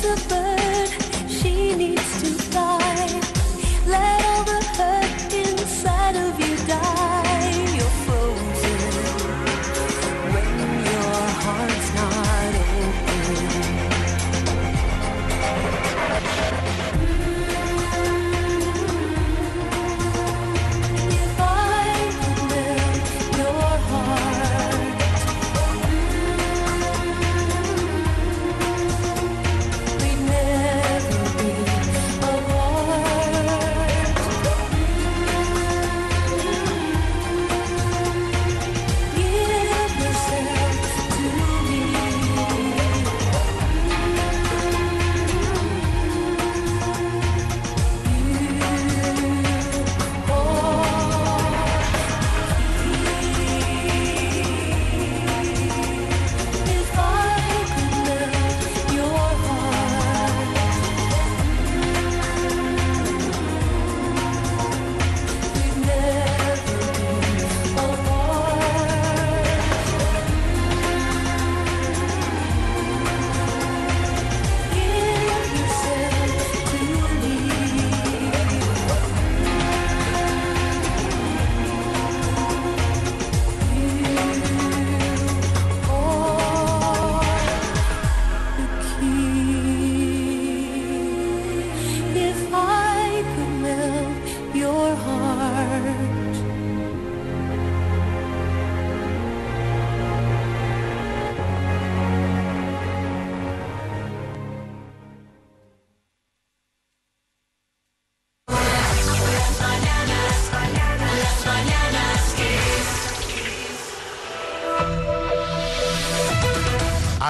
[0.00, 0.49] The above.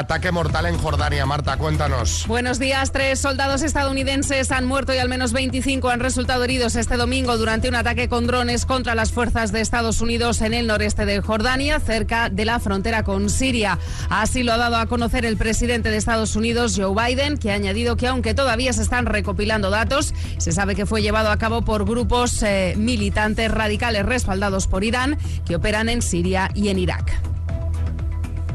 [0.01, 1.27] Ataque mortal en Jordania.
[1.27, 2.25] Marta, cuéntanos.
[2.27, 2.91] Buenos días.
[2.91, 7.69] Tres soldados estadounidenses han muerto y al menos 25 han resultado heridos este domingo durante
[7.69, 11.81] un ataque con drones contra las fuerzas de Estados Unidos en el noreste de Jordania,
[11.81, 13.79] cerca de la frontera con Siria.
[14.09, 17.55] Así lo ha dado a conocer el presidente de Estados Unidos, Joe Biden, que ha
[17.57, 21.61] añadido que aunque todavía se están recopilando datos, se sabe que fue llevado a cabo
[21.61, 27.21] por grupos eh, militantes radicales respaldados por Irán que operan en Siria y en Irak.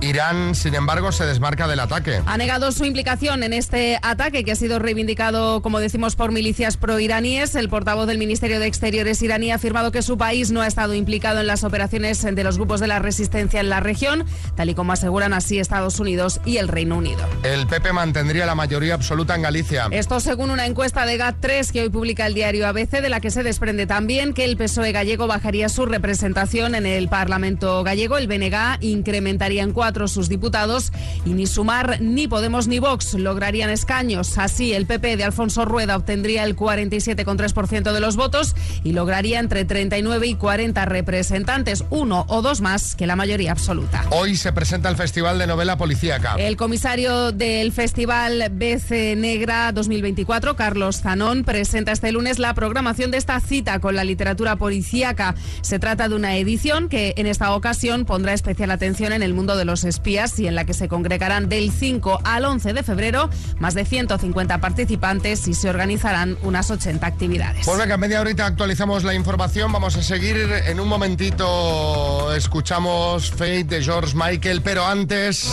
[0.01, 2.21] Irán, sin embargo, se desmarca del ataque.
[2.25, 6.77] Ha negado su implicación en este ataque que ha sido reivindicado, como decimos, por milicias
[6.77, 7.55] pro-iraníes.
[7.55, 10.93] El portavoz del Ministerio de Exteriores iraní ha afirmado que su país no ha estado
[10.93, 14.25] implicado en las operaciones de los grupos de la resistencia en la región,
[14.55, 17.23] tal y como aseguran así Estados Unidos y el Reino Unido.
[17.43, 19.87] El PP mantendría la mayoría absoluta en Galicia.
[19.91, 23.31] Esto según una encuesta de GAT3 que hoy publica el diario ABC, de la que
[23.31, 28.17] se desprende también que el PSOE gallego bajaría su representación en el Parlamento gallego.
[28.17, 30.91] El BNG incrementaría en cuatro sus diputados
[31.25, 34.37] y ni Sumar, ni Podemos, ni Vox lograrían escaños.
[34.37, 39.63] Así, el PP de Alfonso Rueda obtendría el 47,3% de los votos y lograría entre
[39.63, 44.05] 39 y 40 representantes, uno o dos más que la mayoría absoluta.
[44.09, 46.35] Hoy se presenta el Festival de Novela Policíaca.
[46.37, 53.17] El comisario del Festival BC Negra 2024, Carlos Zanón, presenta este lunes la programación de
[53.17, 55.35] esta cita con la literatura policíaca.
[55.61, 59.55] Se trata de una edición que en esta ocasión pondrá especial atención en el mundo
[59.55, 63.29] de los espías y en la que se congregarán del 5 al 11 de febrero
[63.59, 67.65] más de 150 participantes y se organizarán unas 80 actividades.
[67.65, 69.71] Pues venga, media horita actualizamos la información.
[69.71, 72.33] Vamos a seguir en un momentito.
[72.35, 75.49] Escuchamos Fate de George Michael, pero antes.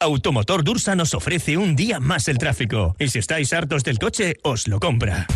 [0.00, 2.94] Automotor Dursa nos ofrece un día más el tráfico.
[3.00, 5.26] Y si estáis hartos del coche, os lo compra.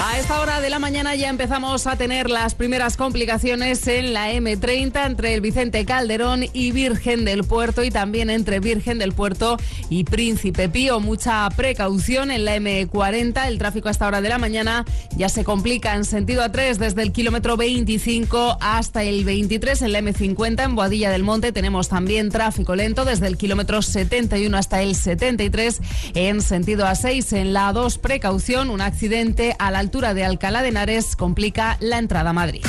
[0.00, 4.32] A esta hora de la mañana ya empezamos a tener las primeras complicaciones en la
[4.32, 9.58] M30 entre el Vicente Calderón y Virgen del Puerto y también entre Virgen del Puerto
[9.90, 11.00] y Príncipe Pío.
[11.00, 13.46] Mucha precaución en la M40.
[13.46, 14.84] El tráfico a esta hora de la mañana
[15.16, 20.00] ya se complica en sentido A3 desde el kilómetro 25 hasta el 23 en la
[20.00, 21.52] M50 en Boadilla del Monte.
[21.52, 25.80] Tenemos también tráfico lento desde el kilómetro 71 hasta el 73
[26.14, 28.70] en sentido A6 en la A2 precaución.
[28.70, 32.62] Un accidente a la altura de Alcalá de Henares complica la entrada a Madrid.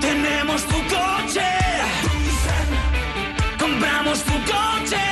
[0.00, 1.48] Tenemos tu coche.
[3.56, 5.04] Compramos tu coche.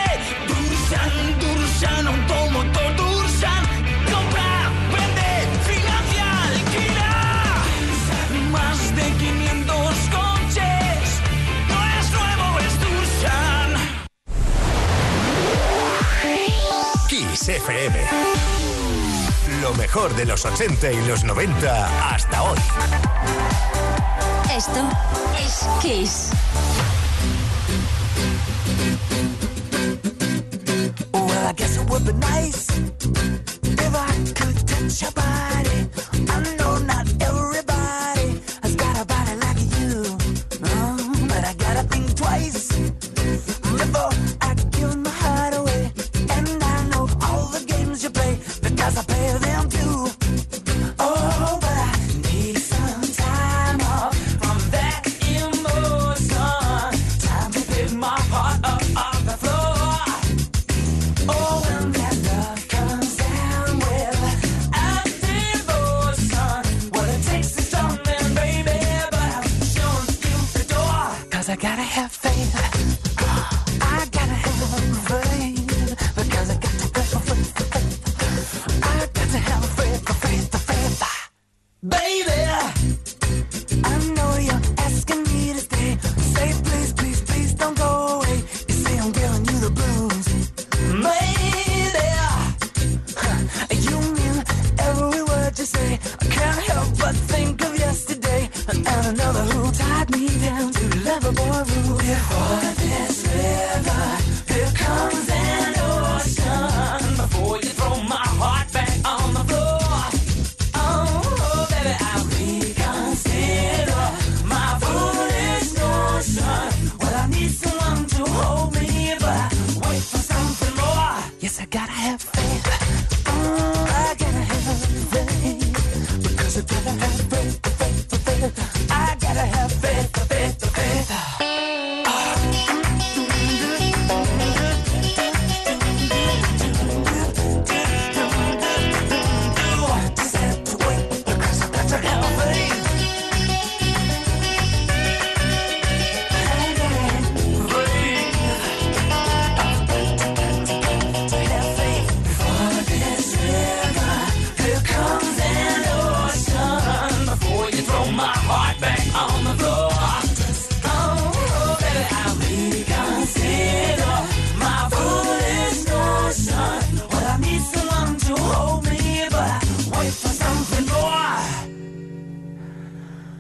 [0.49, 3.63] Dursan, Dursan, automotor Dursan.
[4.11, 4.51] Compra,
[4.95, 5.31] vende,
[5.71, 7.13] financia, alquila.
[8.51, 11.05] Más de 500 coches.
[11.71, 13.69] No es nuevo, es Dursan.
[17.09, 18.58] Kiss FM.
[19.69, 22.59] Lo mejor de los 80 y los 90 hasta hoy.
[24.51, 24.89] Esto
[25.39, 26.31] es Kiss.
[31.13, 32.71] Well, I guess it would be nice
[33.61, 35.91] if I could touch your body.
[36.31, 40.03] I know not everybody has got a body like you,
[40.63, 40.97] no,
[41.29, 42.69] but I gotta think twice
[43.77, 44.18] before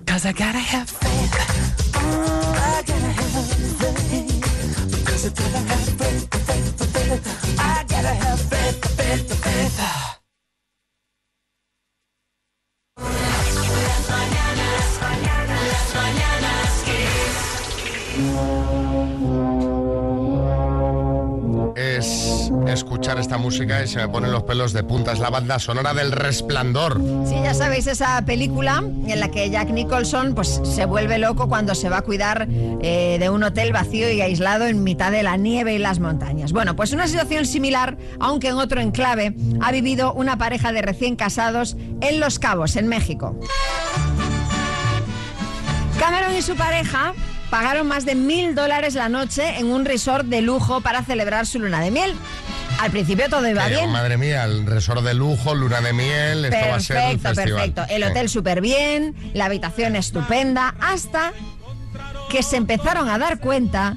[0.09, 1.35] Cause I gotta have faith.
[1.95, 3.47] I gotta have
[3.79, 4.41] faith.
[4.91, 7.59] Because I gotta have faith, faith, faith.
[7.61, 10.18] I gotta have faith, faith, faith.
[22.79, 25.13] Escuchar esta música y se me ponen los pelos de punta.
[25.13, 27.01] Es la banda sonora del Resplandor.
[27.27, 31.75] Sí, ya sabéis esa película en la que Jack Nicholson pues, se vuelve loco cuando
[31.75, 35.37] se va a cuidar eh, de un hotel vacío y aislado en mitad de la
[35.37, 36.53] nieve y las montañas.
[36.53, 41.17] Bueno, pues una situación similar, aunque en otro enclave, ha vivido una pareja de recién
[41.17, 43.39] casados en Los Cabos, en México.
[45.99, 47.13] Cameron y su pareja
[47.51, 51.59] pagaron más de mil dólares la noche en un resort de lujo para celebrar su
[51.59, 52.15] luna de miel.
[52.79, 53.91] Al principio todo iba Eh, bien.
[53.91, 57.35] madre mía, el resort de lujo, luna de miel, esto va a ser el Perfecto,
[57.35, 57.73] festival.
[57.73, 57.95] perfecto.
[57.95, 61.33] El hotel súper bien, la habitación estupenda, hasta
[62.31, 63.97] que se empezaron a dar cuenta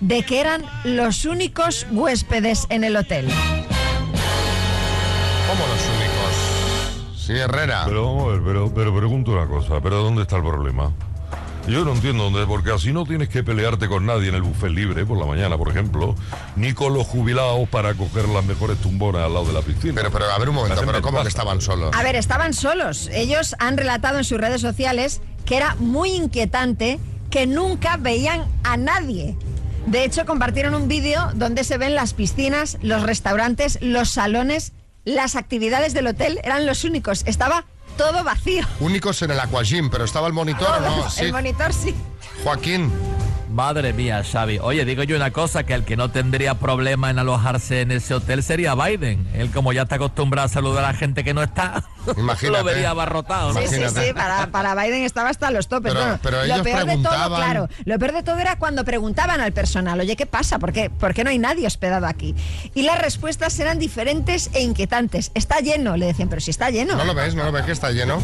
[0.00, 3.28] de que eran los únicos huéspedes en el hotel.
[5.48, 7.24] ¿Cómo los únicos?
[7.26, 7.84] Sí, Herrera.
[7.86, 10.92] Pero vamos a ver, pero, pero pregunto una cosa, ¿pero dónde está el problema?
[11.68, 14.70] Yo no entiendo dónde, porque así no tienes que pelearte con nadie en el buffet
[14.70, 16.14] libre por la mañana, por ejemplo,
[16.56, 19.92] ni con los jubilados para coger las mejores tumbonas al lado de la piscina.
[19.94, 21.94] Pero, pero, a ver un momento, pero ¿cómo que estaban solos?
[21.94, 23.10] A ver, estaban solos.
[23.12, 26.98] Ellos han relatado en sus redes sociales que era muy inquietante
[27.30, 29.36] que nunca veían a nadie.
[29.86, 34.72] De hecho, compartieron un vídeo donde se ven las piscinas, los restaurantes, los salones,
[35.04, 36.40] las actividades del hotel.
[36.44, 37.24] Eran los únicos.
[37.26, 37.66] Estaba
[37.98, 38.64] todo vacío.
[38.80, 41.10] Únicos en el aquagym, pero estaba el monitor, ¿no?
[41.10, 41.26] Sí.
[41.26, 41.94] El monitor sí.
[42.42, 42.90] Joaquín.
[43.50, 44.58] Madre mía, Xavi.
[44.60, 48.14] Oye, digo yo una cosa, que el que no tendría problema en alojarse en ese
[48.14, 49.26] hotel sería Biden.
[49.34, 51.82] Él como ya está acostumbrado a saludar a la gente que no está,
[52.16, 52.58] Imagínate.
[52.58, 53.52] lo vería abarrotado.
[53.54, 53.60] ¿no?
[53.60, 55.94] Sí, sí, sí, para, para Biden estaba hasta los topes.
[55.94, 59.52] Pero- pero lo peor de todo, claro, lo peor de todo era cuando preguntaban al
[59.52, 60.58] personal, oye, ¿qué pasa?
[60.58, 62.34] ¿Por qué, ¿Por qué no hay nadie hospedado aquí?
[62.74, 65.32] Y las respuestas eran diferentes e inquietantes.
[65.34, 66.96] Está lleno, le decían, pero si está lleno.
[66.96, 67.34] ¿No lo ves?
[67.34, 68.22] ¿No lo ves que está lleno?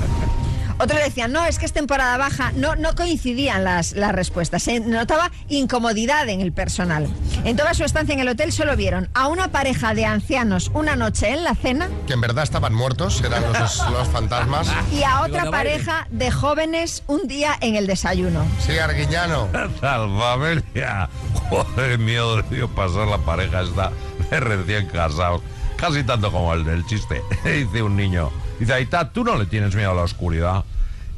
[0.78, 2.52] Otros decían, no, es que es temporada baja.
[2.56, 4.62] No, no coincidían las, las respuestas.
[4.64, 7.08] Se notaba incomodidad en el personal.
[7.44, 10.96] En toda su estancia en el hotel solo vieron a una pareja de ancianos una
[10.96, 14.68] noche en la cena Que en verdad estaban muertos, eran los, los fantasmas.
[14.92, 18.44] y a otra pareja de jóvenes un día en el desayuno.
[18.66, 19.48] Sí, Arguiñano.
[19.80, 21.08] Tal familia.
[21.50, 23.92] Joder, miedo de Dios pasar la pareja esta
[24.30, 25.42] de recién casados.
[25.76, 27.22] Casi tanto como el del chiste.
[27.44, 28.30] Dice un niño.
[28.58, 30.64] Dice, Aita, ¿tú no le tienes miedo a la oscuridad?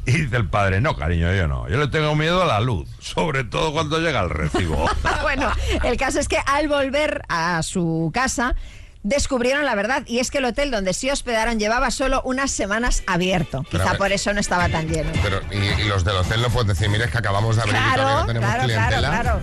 [0.05, 1.67] Y dice el padre, no, cariño, yo no.
[1.67, 2.87] Yo le tengo miedo a la luz.
[2.99, 4.89] Sobre todo cuando llega el recibo.
[5.21, 5.51] bueno,
[5.83, 8.55] el caso es que al volver a su casa
[9.03, 13.03] descubrieron la verdad y es que el hotel donde se hospedaron llevaba solo unas semanas
[13.05, 13.63] abierto.
[13.69, 15.11] Quizá por eso no estaba tan lleno.
[15.21, 17.75] Pero, y, y los del hotel no pueden decir, mire, es que acabamos de abrir
[17.75, 19.09] y todavía Claro, no tenemos claro, claro, clientela.
[19.21, 19.39] claro.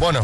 [0.00, 0.20] Bueno,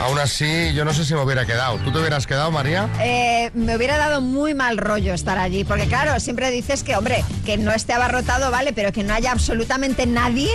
[0.00, 1.76] aún así, yo no sé si me hubiera quedado.
[1.78, 2.88] ¿Tú te hubieras quedado, María?
[3.00, 7.24] Eh, me hubiera dado muy mal rollo estar allí, porque claro, siempre dices que, hombre,
[7.44, 10.50] que no esté abarrotado, vale, pero que no haya absolutamente nadie.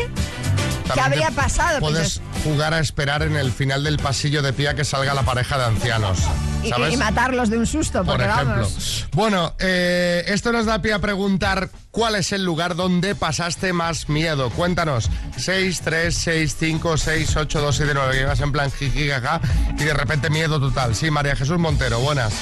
[0.94, 1.80] ¿Qué habría pasado?
[1.80, 5.14] Pues Puedes jugar a esperar en el final del pasillo de pie a que salga
[5.14, 6.20] la pareja de ancianos.
[6.64, 6.94] y, ¿Sabes?
[6.94, 8.56] y matarlos de un susto, Por ejemplo.
[8.56, 9.08] vamos.
[9.14, 14.10] Bueno, eh, esto nos da pie a preguntar cuál es el lugar donde pasaste más
[14.10, 14.50] miedo.
[14.52, 15.10] Cuéntanos.
[15.38, 18.14] 6, 3, 6, 5, 6, 8, 2, 7, 9.
[18.16, 19.40] Llegas en plan jiji, jaja,
[19.78, 20.96] y de repente miedo total.
[20.96, 22.34] Sí, María Jesús Montero, buenas.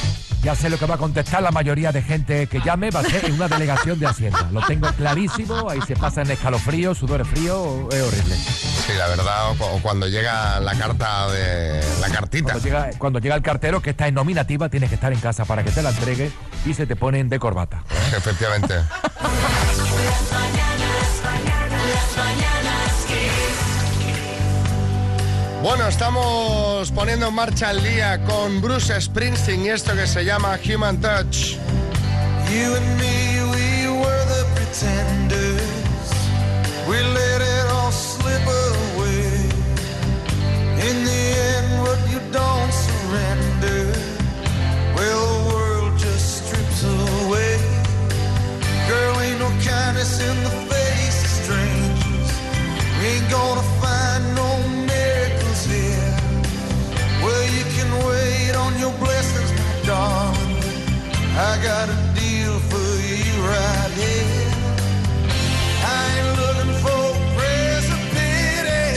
[0.44, 3.04] Ya sé lo que va a contestar la mayoría de gente que llame, va a
[3.04, 4.50] ser en una delegación de Hacienda.
[4.52, 8.36] Lo tengo clarísimo, ahí se pasa en escalofrío, sudores frío, es horrible.
[8.36, 12.54] Sí, la verdad, o cuando llega la carta de la cartita.
[12.54, 15.46] Cuando llega, cuando llega el cartero, que está en nominativa, tienes que estar en casa
[15.46, 16.32] para que te la entregue
[16.66, 17.84] y se te ponen de corbata.
[18.12, 18.74] Efectivamente.
[25.62, 30.60] Bueno, estamos poniendo en marcha el día con Bruce Springsteen y esto que se llama
[30.66, 31.56] Human Touch.
[32.52, 35.62] You and me, we were the pretenders.
[36.90, 39.50] We let it all slip away.
[40.90, 43.94] In the end, what you don't surrender,
[44.96, 47.58] well, the world just strips away.
[48.90, 52.32] Girl, ain't no kindness in the face of strangers.
[53.00, 53.81] We ain't gonna
[58.82, 60.58] your blessings, my darling.
[61.38, 64.50] I got a deal for you right here.
[65.86, 67.04] I ain't looking for
[67.38, 68.90] praise or pity.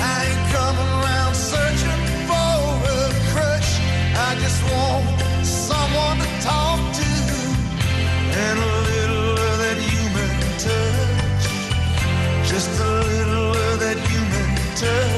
[0.00, 2.56] I ain't coming around searching for
[2.96, 3.00] a
[3.32, 3.70] crush.
[4.16, 5.04] I just want
[5.44, 7.10] someone to talk to
[8.44, 10.32] and a little of that human
[10.64, 11.44] touch.
[12.48, 14.48] Just a little of that human
[14.80, 15.09] touch.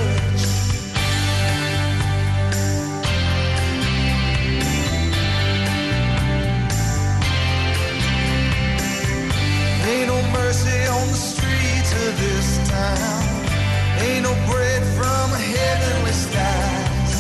[15.03, 17.15] From heavenly skies.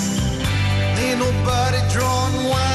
[1.02, 2.71] Ain't nobody drawing wine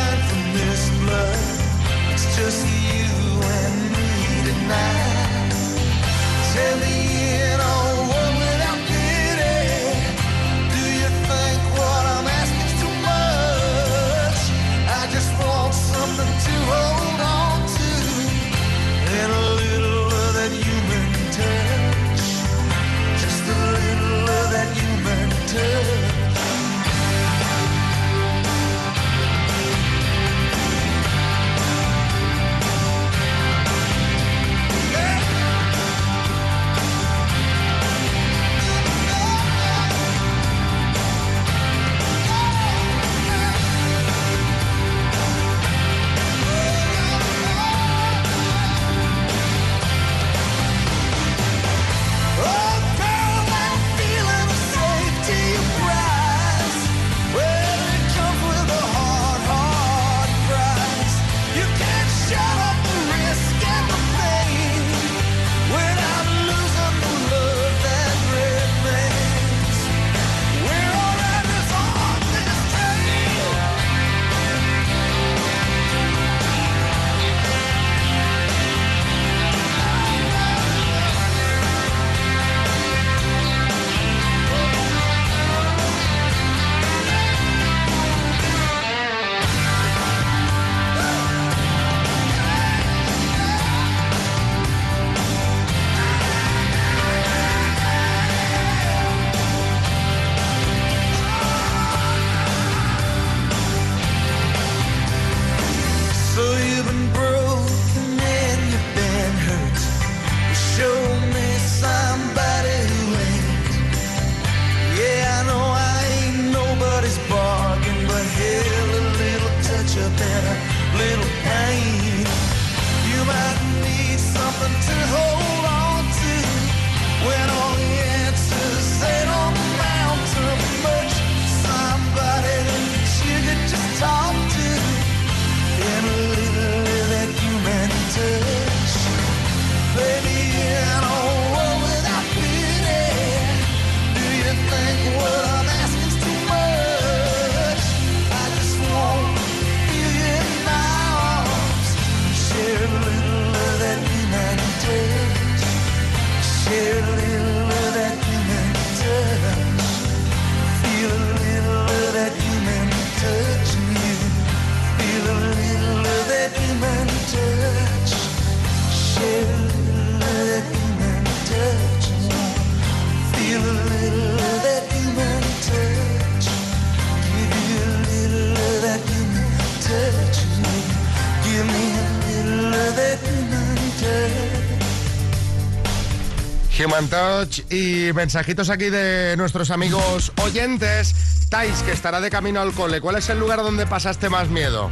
[186.98, 191.48] Human Touch y mensajitos aquí de nuestros amigos oyentes.
[191.48, 193.01] Tais, que estará de camino al cole.
[193.01, 194.89] ¿Cuál es el lugar donde pasaste más miedo?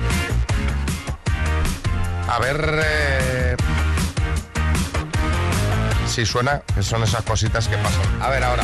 [2.27, 2.79] A ver...
[2.85, 3.55] eh,
[6.07, 8.21] Si suena, que son esas cositas que pasan.
[8.21, 8.63] A ver, ahora.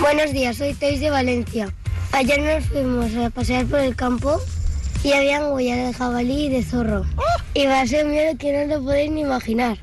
[0.00, 1.72] Buenos días, soy Teis de Valencia.
[2.10, 4.40] Ayer nos fuimos a pasear por el campo
[5.04, 7.06] y habían huellas de jabalí y de zorro.
[7.54, 9.78] Y me hace miedo que no lo podéis ni imaginar.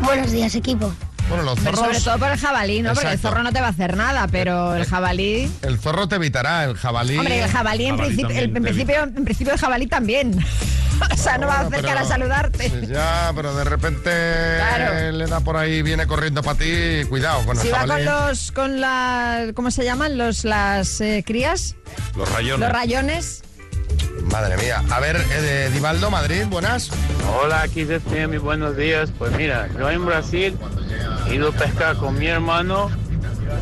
[0.00, 0.92] Buenos días, equipo.
[1.28, 1.96] Bueno, los Pero zorros...
[1.96, 2.90] sobre todo por el jabalí, ¿no?
[2.92, 3.28] Porque el Exacto.
[3.34, 5.50] zorro no te va a hacer nada, pero el jabalí...
[5.62, 7.18] El zorro te evitará, el jabalí...
[7.18, 10.38] Hombre, el jabalí, en, Jabalí principio, el- en principio, en principio el jabalí también.
[11.12, 12.70] o sea, no va a acercar a saludarte.
[12.70, 14.10] Sí, Ya, pero de repente
[14.56, 15.12] Claro.
[15.16, 18.04] le da por ahí, viene corriendo para ti, cuidado con Si el va jabalí.
[18.04, 20.16] con los, con la, ¿cómo se llaman?
[20.16, 21.74] Los, las eh, crías,
[22.16, 22.60] Los rayones.
[22.60, 23.42] los rayones.
[24.30, 24.82] Madre mía.
[24.90, 26.90] A ver, eh, de Divaldo, Madrid, buenas.
[27.42, 29.10] Hola, aquí desde mi buenos días.
[29.18, 30.56] Pues mira, yo en Brasil
[31.32, 32.90] ido a pescar con mi hermano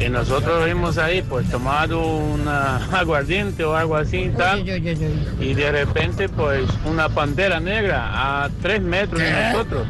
[0.01, 4.69] y nosotros hemos ahí pues tomado una aguardiente o algo así y tal.
[4.69, 9.87] Y de repente pues una pantera negra a tres metros de nosotros.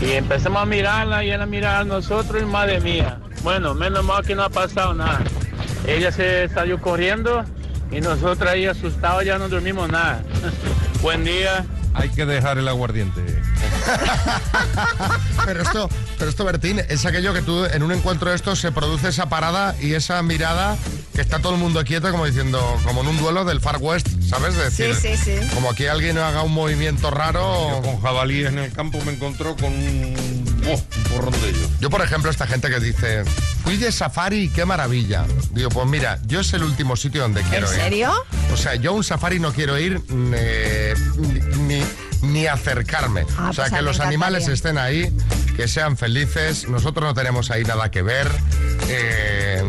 [0.00, 3.18] Y empezamos a mirarla y él a mirar a nosotros y madre mía.
[3.42, 5.20] Bueno, menos mal que no ha pasado nada.
[5.86, 7.44] Ella se salió corriendo
[7.90, 10.22] y nosotros ahí asustados ya no dormimos nada.
[11.02, 11.64] Buen día.
[11.94, 13.22] Hay que dejar el aguardiente.
[15.44, 15.88] Pero esto,
[16.24, 19.28] pero esto, Bertín, es aquello que tú en un encuentro de estos se produce esa
[19.28, 20.74] parada y esa mirada
[21.14, 24.08] que está todo el mundo quieto, como diciendo, como en un duelo del Far West,
[24.26, 24.56] ¿sabes?
[24.56, 25.48] De decir, Sí, sí, sí.
[25.52, 27.78] Como aquí alguien haga un movimiento raro.
[27.84, 31.68] Con jabalíes en el campo me encontró con un, oh, un porrón de ellos.
[31.78, 33.24] Yo, por ejemplo, esta gente que dice,
[33.62, 35.26] fui de safari, qué maravilla.
[35.50, 37.78] Digo, pues mira, yo es el último sitio donde quiero ir.
[37.78, 38.14] serio?
[38.50, 40.00] O sea, yo a un safari no quiero ir
[40.34, 41.84] eh, ni, ni
[42.48, 43.26] acercarme.
[43.36, 45.14] Ah, o sea, pues que los animales estén ahí,
[45.56, 46.68] que sean felices.
[46.68, 48.28] Nosotros no tenemos ahí nada que ver.
[48.88, 49.62] Eh,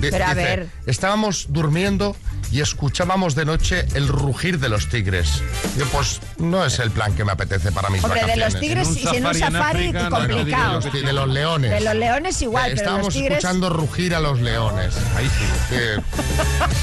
[0.00, 0.68] Pero a dice, ver.
[0.86, 2.16] Estábamos durmiendo
[2.50, 5.42] y escuchábamos de noche el rugir de los tigres.
[5.76, 8.52] Yo, pues no es el plan que me apetece para mis Hombre, de vacaciones.
[8.54, 10.80] los tigres, y si en un safari, complicado.
[10.80, 11.70] De los, de los leones.
[11.70, 13.38] De los leones igual, Eh, pero Estábamos los tigres...
[13.38, 14.94] escuchando rugir a los leones.
[15.16, 15.74] Ahí sí.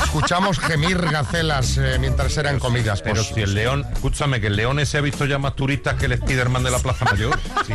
[0.03, 3.01] escuchamos gemir gacelas eh, mientras eran comidas.
[3.01, 5.95] Pero Pues, si el león, escúchame, que el león ese ha visto ya más turistas
[5.95, 7.39] que el Spiderman de la Plaza Mayor.
[7.65, 7.73] Sí.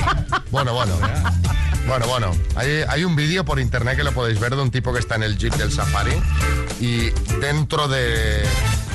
[0.50, 0.94] Bueno, bueno.
[1.90, 2.30] Bueno, bueno.
[2.54, 5.16] Hay, hay un vídeo por internet que lo podéis ver de un tipo que está
[5.16, 6.12] en el jeep del safari
[6.78, 8.44] y dentro de,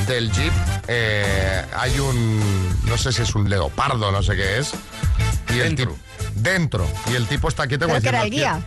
[0.07, 0.53] del jeep
[0.87, 4.71] eh, hay un, no sé si es un leopardo, no sé qué es.
[5.53, 5.93] Y el tipo,
[6.35, 6.87] dentro.
[7.11, 8.61] Y el tipo está quieto Pero que era el guía.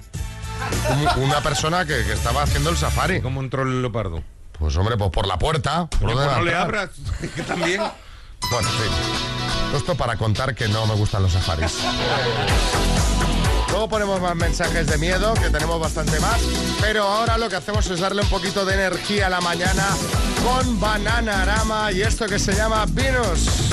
[0.88, 3.22] "Tío, un- una persona que, que estaba haciendo el safari.
[3.22, 4.22] ¿Cómo entró el leopardo?
[4.58, 5.86] Pues hombre, pues por la puerta.
[5.86, 6.90] ¿Por pues no le abras,
[7.34, 7.80] que también.
[8.50, 9.74] Bueno, sí.
[9.76, 11.78] Esto para contar que no me gustan los safaris.
[13.70, 16.40] Luego ponemos más mensajes de miedo, que tenemos bastante más.
[16.80, 19.84] Pero ahora lo que hacemos es darle un poquito de energía a la mañana
[20.44, 23.68] con Bananarama y esto que se llama Venus.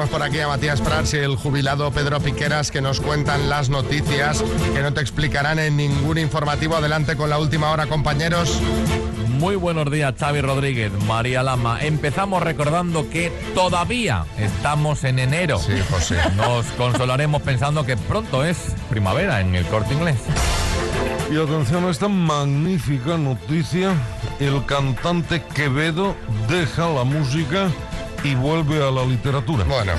[0.00, 3.68] Tenemos por aquí a Matías Prats y el jubilado Pedro Piqueras que nos cuentan las
[3.68, 6.76] noticias que no te explicarán en ningún informativo.
[6.76, 8.62] Adelante con la última hora, compañeros.
[9.28, 11.82] Muy buenos días, Xavi Rodríguez, María Lama.
[11.82, 15.58] Empezamos recordando que todavía estamos en enero.
[15.58, 16.16] Sí, José.
[16.34, 20.16] Nos consolaremos pensando que pronto es primavera en el corte inglés.
[21.30, 23.92] Y atención a esta magnífica noticia.
[24.38, 26.16] El cantante Quevedo
[26.48, 27.68] deja la música
[28.24, 29.64] y vuelve a la literatura.
[29.64, 29.92] Bueno,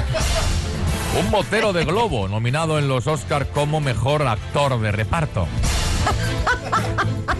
[1.19, 5.47] Un motero de globo, nominado en los Oscars como mejor actor de reparto.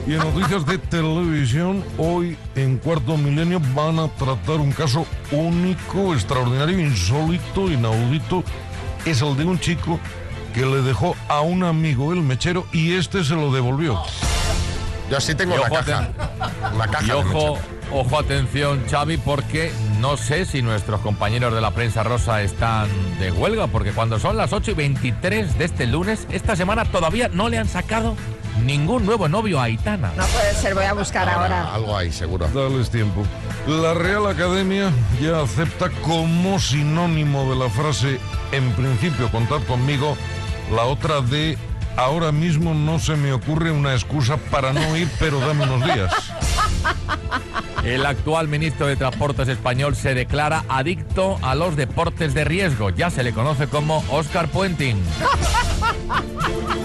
[0.08, 6.14] Y en noticias de televisión, hoy en Cuarto Milenio van a tratar un caso único,
[6.14, 8.44] extraordinario, insólito, inaudito.
[9.06, 10.00] Es el de un chico
[10.54, 14.02] que le dejó a un amigo el mechero y este se lo devolvió.
[15.10, 16.10] yo sí tengo Y una ojo, caja.
[16.74, 17.06] Una caja.
[17.06, 17.81] Y ojo, mechero.
[17.92, 22.88] Ojo, atención, Xavi, porque no sé si nuestros compañeros de la prensa rosa están
[23.20, 27.28] de huelga, porque cuando son las 8 y 23 de este lunes, esta semana todavía
[27.28, 28.16] no le han sacado
[28.66, 30.12] ningún nuevo novio a Aitana.
[30.18, 31.74] No puede ser, voy a buscar ahora.
[31.74, 32.48] Algo hay, seguro.
[32.54, 33.24] Dales tiempo.
[33.68, 38.20] La Real Academia ya acepta como sinónimo de la frase
[38.52, 40.18] en principio contar conmigo
[40.74, 41.58] la otra de
[41.98, 46.14] ahora mismo no se me ocurre una excusa para no ir, pero dame unos días.
[47.84, 52.92] El actual ministro de Transportes español se declara adicto a los deportes de riesgo.
[52.92, 55.02] Ya se le conoce como Oscar Puenting.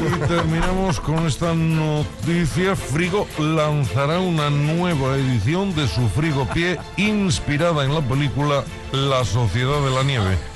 [0.06, 2.76] Y terminamos con esta noticia.
[2.76, 9.90] Frigo lanzará una nueva edición de su frigopié inspirada en la película La Sociedad de
[9.90, 10.55] la Nieve.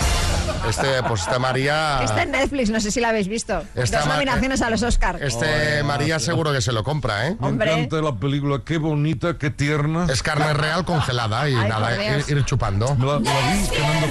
[0.69, 2.01] Este, pues esta María.
[2.03, 3.63] Está en Netflix, no sé si la habéis visto.
[3.75, 5.21] Está Dos ma- nominaciones a los Oscars.
[5.23, 7.37] Este María seguro que se lo compra, ¿eh?
[7.41, 7.73] Me Hombre.
[7.73, 10.07] encanta la película, qué bonita, qué tierna.
[10.11, 12.97] Es carne real congelada y Ay, nada, ir, ir chupando.
[13.01, 14.07] La, la vi cenando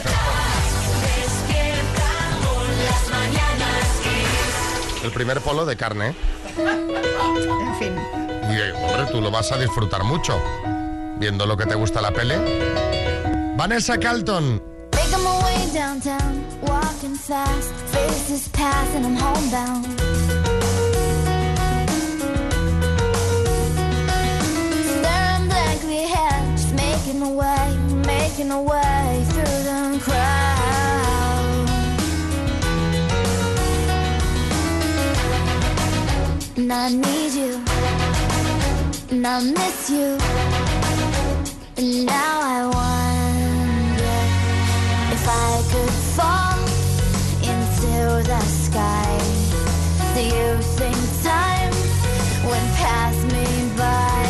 [5.03, 6.13] El primer polo de carne.
[6.58, 7.93] En fin.
[8.51, 10.41] Y eh, hombre, tú lo vas a disfrutar mucho.
[11.17, 12.38] Viendo lo que te gusta la pele.
[13.55, 14.62] Vanessa Calton.
[15.71, 19.86] Downtown, walking fast, faces pass and I'm homebound.
[24.84, 31.69] Staring blankly ahead, just making a way, making a way through the crowd.
[36.58, 37.63] And I need you,
[39.12, 40.17] and I miss you,
[41.77, 42.78] and now I wonder
[50.15, 51.73] Do you think time
[52.47, 54.23] would pass me by?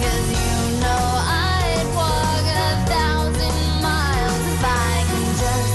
[0.00, 1.04] 'Cause you know
[1.50, 5.74] I'd walk a thousand miles if I can just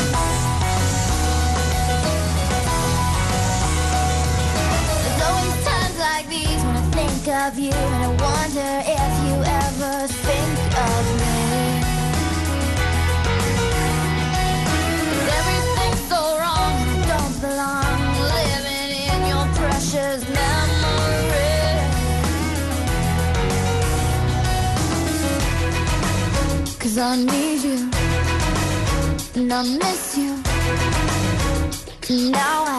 [5.03, 8.71] There's always times like these when I think of you and I wonder
[26.97, 27.91] Cause I need you
[29.35, 30.33] and I miss you.
[32.31, 32.76] Now I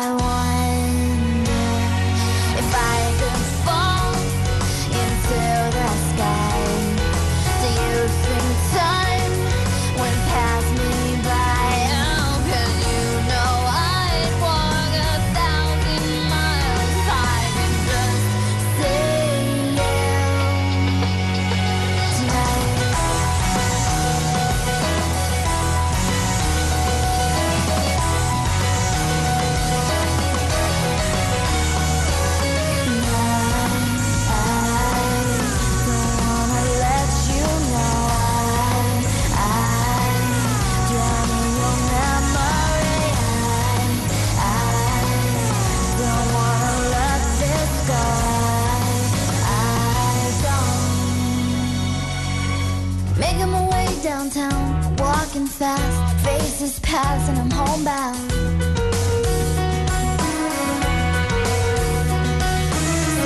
[55.59, 58.31] fast, faces pass, and I'm homebound.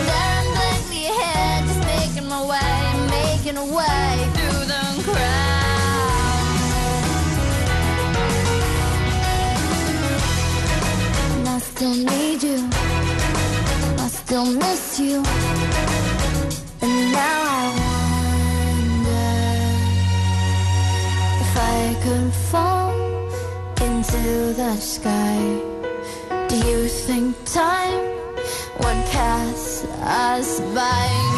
[0.09, 2.75] Staring blankly ahead, just making my way,
[3.21, 5.53] making way through the crowd.
[11.55, 12.59] I still need you,
[13.99, 15.23] I still miss you,
[24.53, 25.39] the sky,
[26.49, 28.05] do you think time
[28.81, 31.32] would pass us by?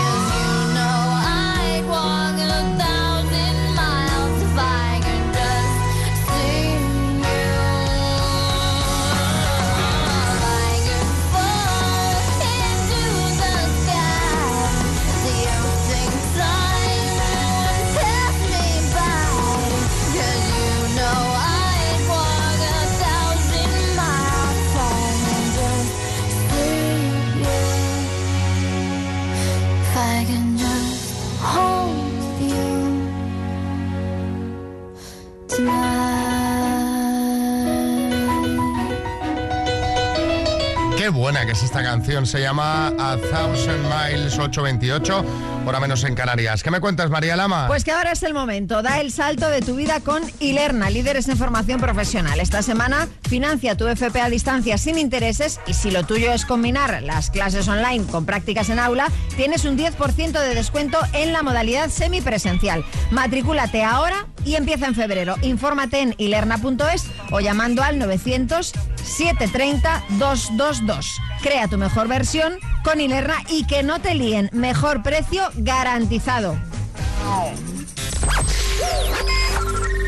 [41.54, 42.26] Es esta canción.
[42.26, 45.24] Se llama A Thousand Miles 828,
[45.64, 46.64] hora menos en Canarias.
[46.64, 47.68] ¿Qué me cuentas, María Lama?
[47.68, 48.82] Pues que ahora es el momento.
[48.82, 52.40] Da el salto de tu vida con Ilerna, líderes en formación profesional.
[52.40, 57.00] Esta semana financia tu FP a distancia sin intereses y si lo tuyo es combinar
[57.04, 61.88] las clases online con prácticas en aula, tienes un 10% de descuento en la modalidad
[61.88, 62.84] semipresencial.
[63.12, 65.36] Matricúlate ahora y empieza en febrero.
[65.42, 68.72] Infórmate en ilerna.es o llamando al 900
[69.04, 71.20] 730 222.
[71.44, 74.48] Crea tu mejor versión con Ilerna y que no te líen.
[74.54, 76.57] Mejor precio garantizado.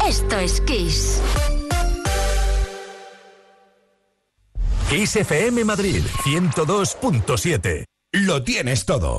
[0.09, 1.20] Esto es Kiss.
[4.88, 7.85] Kiss FM Madrid 102.7.
[8.12, 9.18] Lo tienes todo.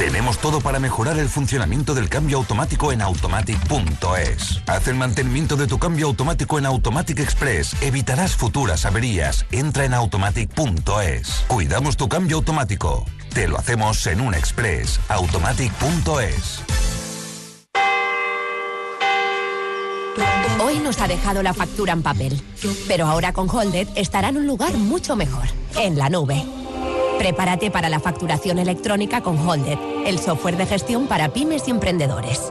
[0.00, 4.62] Tenemos todo para mejorar el funcionamiento del cambio automático en automatic.es.
[4.66, 7.76] Haz el mantenimiento de tu cambio automático en Automatic Express.
[7.82, 9.44] Evitarás futuras averías.
[9.52, 11.44] Entra en automatic.es.
[11.48, 13.04] Cuidamos tu cambio automático.
[13.34, 14.98] Te lo hacemos en un express.
[15.10, 16.62] Automatic.es.
[20.64, 22.40] Hoy nos ha dejado la factura en papel,
[22.88, 25.44] pero ahora con Holded estará en un lugar mucho mejor,
[25.76, 26.42] en la nube.
[27.20, 32.50] Prepárate para la facturación electrónica con Holded, el software de gestión para pymes y emprendedores.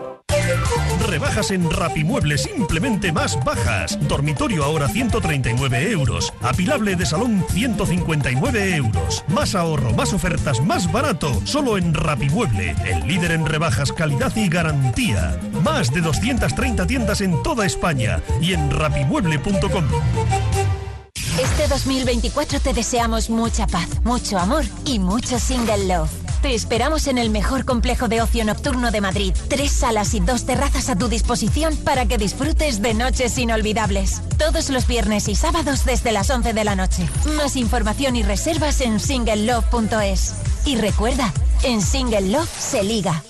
[1.08, 3.98] Rebajas en Rapimueble simplemente más bajas.
[4.08, 6.32] Dormitorio ahora 139 euros.
[6.44, 9.26] Apilable de salón 159 euros.
[9.30, 11.32] Más ahorro, más ofertas, más barato.
[11.46, 15.40] Solo en Rapimueble, el líder en rebajas, calidad y garantía.
[15.64, 19.86] Más de 230 tiendas en toda España y en rapimueble.com.
[21.52, 26.10] Este 2024 te deseamos mucha paz, mucho amor y mucho single love.
[26.42, 29.34] Te esperamos en el mejor complejo de ocio nocturno de Madrid.
[29.50, 34.22] Tres salas y dos terrazas a tu disposición para que disfrutes de noches inolvidables.
[34.38, 37.10] Todos los viernes y sábados desde las 11 de la noche.
[37.36, 40.36] Más información y reservas en singlelove.es.
[40.66, 41.34] Y recuerda,
[41.64, 43.24] en Single Love se liga.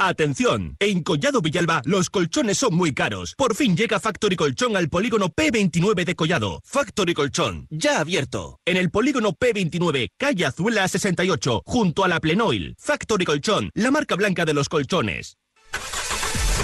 [0.00, 3.34] Atención, en Collado Villalba los colchones son muy caros.
[3.36, 6.60] Por fin llega Factory Colchón al polígono P29 de Collado.
[6.64, 8.60] Factory Colchón, ya abierto.
[8.64, 12.76] En el polígono P29, calle Azuela 68, junto a la Plenoil.
[12.78, 15.36] Factory Colchón, la marca blanca de los colchones.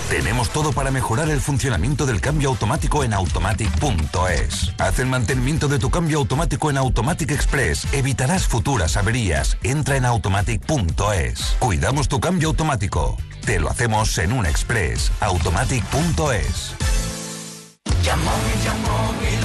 [0.09, 4.75] Tenemos todo para mejorar el funcionamiento del cambio automático en automatic.es.
[4.79, 7.87] Haz el mantenimiento de tu cambio automático en Automatic Express.
[7.93, 9.57] Evitarás futuras averías.
[9.63, 11.57] Entra en automatic.es.
[11.59, 13.17] Cuidamos tu cambio automático.
[13.45, 15.11] Te lo hacemos en un express.
[15.21, 17.14] Automatic.es.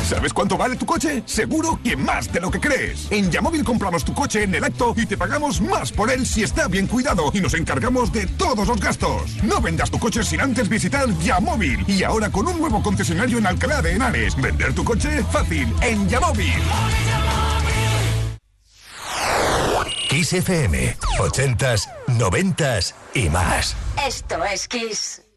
[0.03, 1.23] ¿Sabes cuánto vale tu coche?
[1.25, 3.07] Seguro que más de lo que crees.
[3.09, 6.43] En Yamóvil compramos tu coche en el acto y te pagamos más por él si
[6.43, 9.41] está bien cuidado y nos encargamos de todos los gastos.
[9.43, 13.47] No vendas tu coche sin antes visitar Yamóvil y ahora con un nuevo concesionario en
[13.47, 14.35] Alcalá de Henares.
[14.35, 16.61] Vender tu coche fácil en Yamóvil.
[20.09, 23.75] Kiss FM, 80s, 90s y más.
[24.05, 25.28] Esto es Kiss.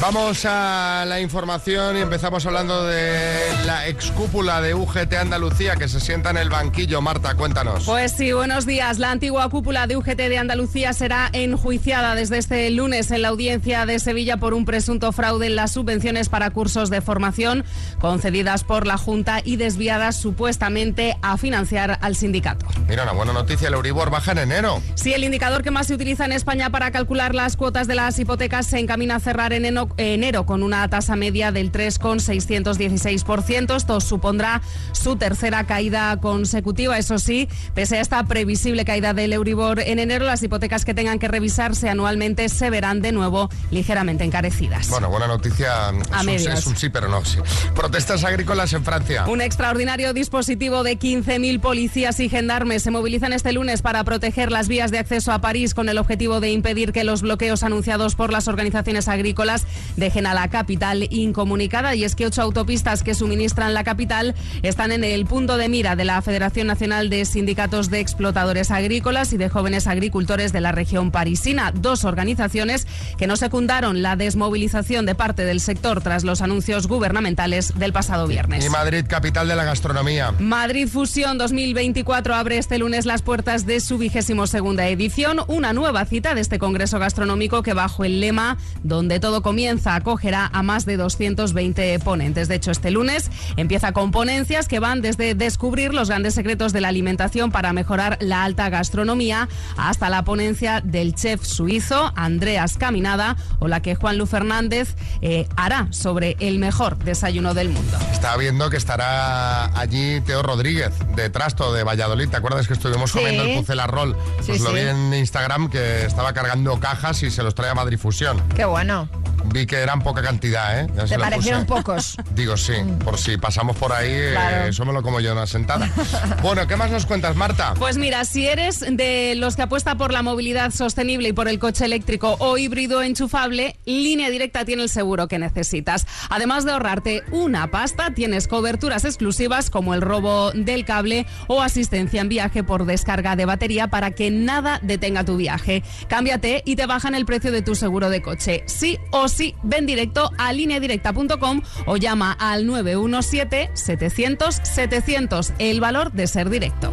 [0.00, 6.00] Vamos a la información y empezamos hablando de la excúpula de UGT Andalucía que se
[6.00, 7.00] sienta en el banquillo.
[7.00, 7.84] Marta, cuéntanos.
[7.84, 8.98] Pues sí, buenos días.
[8.98, 13.86] La antigua cúpula de UGT de Andalucía será enjuiciada desde este lunes en la audiencia
[13.86, 17.64] de Sevilla por un presunto fraude en las subvenciones para cursos de formación
[17.98, 22.66] concedidas por la Junta y desviadas supuestamente a financiar al sindicato.
[22.86, 24.82] Mira, una buena noticia, el Euribor baja en enero.
[24.94, 28.18] Sí, el indicador que más se utiliza en España para calcular las cuotas de las
[28.18, 33.76] hipotecas se encamina a cerrar en enero enero con una tasa media del 3,616%.
[33.76, 36.98] Esto supondrá su tercera caída consecutiva.
[36.98, 41.18] Eso sí, pese a esta previsible caída del Euribor en enero, las hipotecas que tengan
[41.18, 44.88] que revisarse anualmente se verán de nuevo ligeramente encarecidas.
[44.88, 45.88] Bueno, buena noticia.
[45.88, 46.58] A es, un, medias.
[46.60, 47.38] es un sí, pero no sí.
[47.74, 49.26] Protestas agrícolas en Francia.
[49.26, 54.68] Un extraordinario dispositivo de 15.000 policías y gendarmes se movilizan este lunes para proteger las
[54.68, 58.32] vías de acceso a París con el objetivo de impedir que los bloqueos anunciados por
[58.32, 59.66] las organizaciones agrícolas
[59.96, 61.94] dejen a la capital incomunicada.
[61.94, 65.96] Y es que ocho autopistas que suministran la capital están en el punto de mira
[65.96, 70.72] de la Federación Nacional de Sindicatos de Explotadores Agrícolas y de Jóvenes Agricultores de la
[70.72, 71.72] región parisina.
[71.72, 72.86] Dos organizaciones
[73.18, 78.26] que no secundaron la desmovilización de parte del sector tras los anuncios gubernamentales del pasado
[78.26, 78.64] viernes.
[78.64, 80.32] Y Madrid, capital de la gastronomía.
[80.38, 86.04] Madrid Fusión 2024 abre este lunes las puertas de su vigésimo segunda edición, una nueva
[86.04, 90.86] cita de este congreso gastronómico que bajo el lema Donde todo comienza acogerá a más
[90.86, 92.48] de 220 ponentes.
[92.48, 96.80] De hecho, este lunes empieza con ponencias que van desde descubrir los grandes secretos de
[96.80, 103.36] la alimentación para mejorar la alta gastronomía hasta la ponencia del chef suizo Andreas Caminada
[103.58, 107.98] o la que Juan Lu Fernández eh, hará sobre el mejor desayuno del mundo.
[108.12, 112.28] Estaba viendo que estará allí Teo Rodríguez, de Trasto, de Valladolid.
[112.28, 113.18] ¿Te acuerdas que estuvimos Sí.
[113.18, 114.16] comiendo el pucelarrol?
[114.36, 114.76] Pues Sí, lo sí.
[114.76, 118.42] vi en Instagram que estaba cargando cajas y se los trae a Madrid Fusión.
[118.54, 119.08] Qué bueno.
[119.56, 120.86] Vi que eran poca cantidad, ¿eh?
[120.96, 121.80] Ya Te parecieron puse.
[121.82, 122.16] pocos.
[122.34, 124.64] Digo, sí, por si pasamos por ahí, eh, Claro.
[124.66, 125.90] eso me lo como yo en una sentada.
[126.42, 127.72] bueno, ¿qué más nos cuentas, Marta?
[127.78, 131.58] Pues mira, si eres de los que apuesta por la movilidad sostenible y por el
[131.58, 136.06] coche eléctrico o híbrido enchufable, Línea Directa tiene el seguro que necesitas.
[136.28, 142.20] Además de ahorrarte una pasta, tienes coberturas exclusivas como el robo del cable o asistencia
[142.20, 145.82] en viaje por descarga de batería para que nada detenga tu viaje.
[146.08, 148.62] Cámbiate y te bajan el precio de tu seguro de coche.
[148.66, 155.54] Sí o sí, ven directo a lineadirecta.com o llama al 917-700-700.
[155.58, 156.92] El valor de ser directo.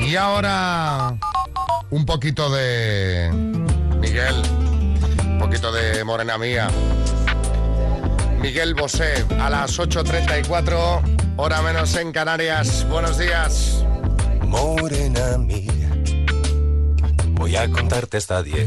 [0.00, 1.16] Y ahora
[1.90, 3.30] un poquito de
[4.00, 4.34] Miguel,
[5.26, 6.68] un poquito de Morena Mía.
[8.40, 12.84] Miguel Bosé, a las 8.34, hora menos en Canarias.
[12.88, 13.84] Buenos días.
[14.42, 15.88] Morena Mía,
[17.30, 18.66] voy a contarte hasta 10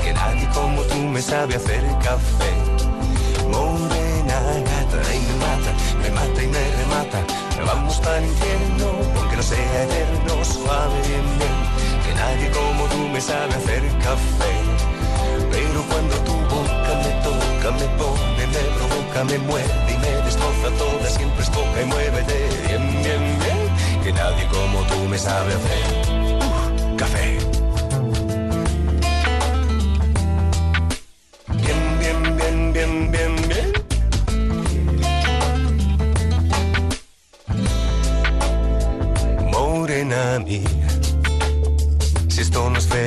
[0.53, 2.51] como tú me sabe hacer café.
[3.49, 4.39] Morena
[4.69, 5.71] gata y me mata,
[6.01, 7.19] me mata y me remata.
[7.65, 8.87] Vamos para infierno,
[9.17, 11.57] aunque no sea eterno, suave bien bien,
[12.03, 14.53] que nadie como tú me sabe hacer café.
[15.51, 20.69] Pero cuando tu boca me toca, me pone, me provoca, me muerde y me destroza
[20.77, 25.53] toda, siempre es poca y muévete bien, bien, bien, que nadie como tú me sabe
[25.53, 27.40] hacer uh, café.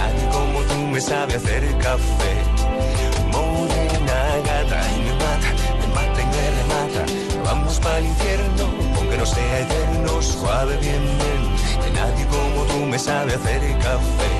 [0.00, 2.32] Nadie como tú me sabe hacer café.
[3.32, 7.02] Morena gata y me mata, me mata y me remata.
[7.44, 8.64] Vamos para el infierno,
[8.96, 11.42] aunque no sea eterno, suave bien bien.
[11.82, 14.32] Que nadie como tú me sabe hacer café.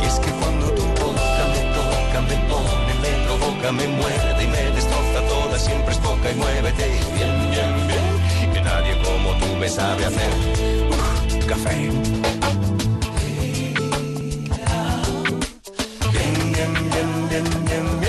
[0.00, 4.46] Y es que cuando tú tocas me toca, me pone, me provoca, me muerde y
[4.46, 5.58] me destroza toda.
[5.58, 8.52] Siempre es poca y muévete bien bien bien.
[8.54, 10.32] Que nadie como tú me sabe hacer
[11.46, 12.71] café.
[17.32, 18.01] yum yum.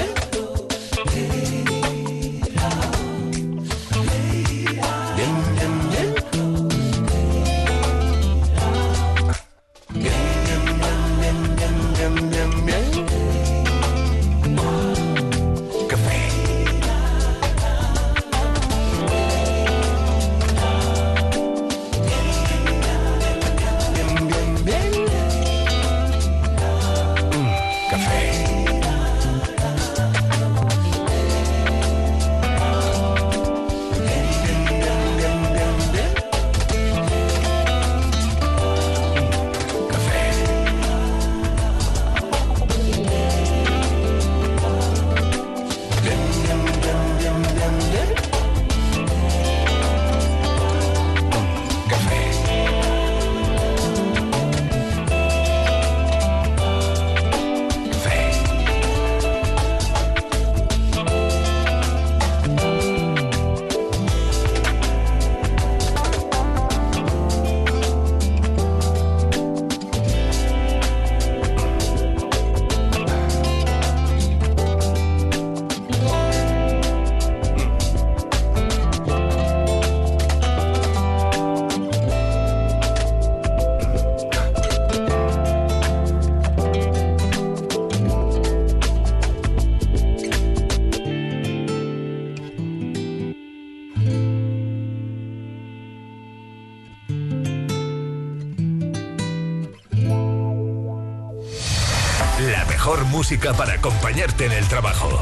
[102.84, 105.22] mejor música para acompañarte en el trabajo.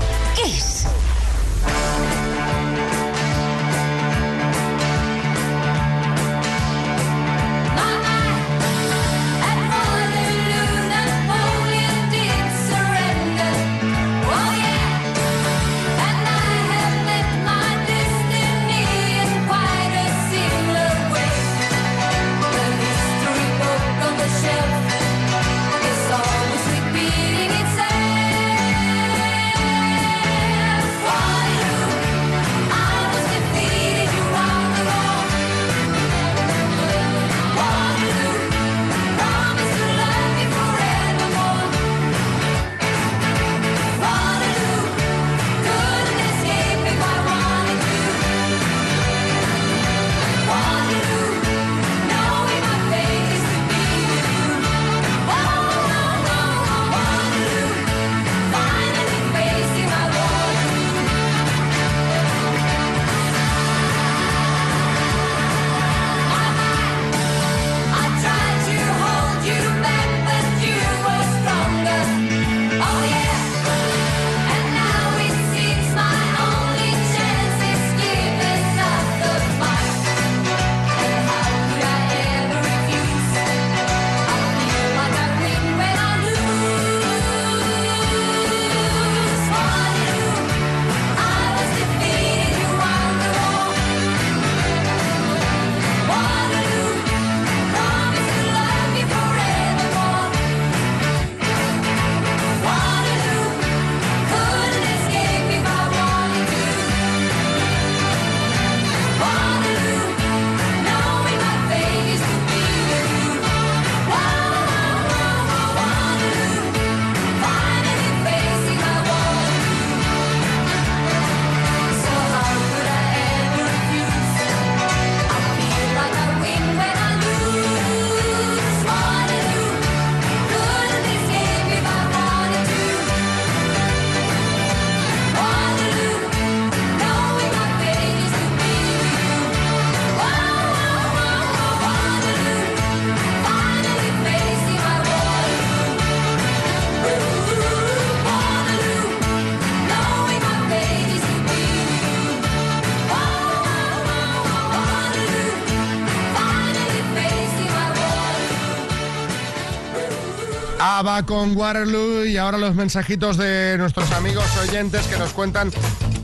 [161.26, 165.72] Con Waterloo y ahora los mensajitos de nuestros amigos oyentes que nos cuentan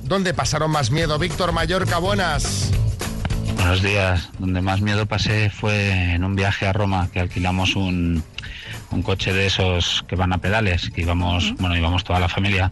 [0.03, 1.19] dónde pasaron más miedo.
[1.19, 2.71] Víctor Mallorca, buenas.
[3.55, 4.29] Buenos días.
[4.39, 8.23] Donde más miedo pasé fue en un viaje a Roma que alquilamos un,
[8.91, 12.71] un coche de esos que van a pedales, que íbamos, bueno, íbamos toda la familia.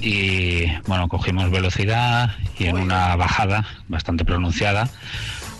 [0.00, 4.88] Y bueno, cogimos velocidad y en una bajada bastante pronunciada,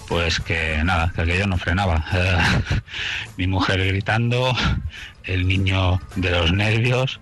[0.09, 2.05] pues que nada, que aquello no frenaba.
[3.37, 4.57] Mi mujer gritando,
[5.29, 7.21] el niño de los nervios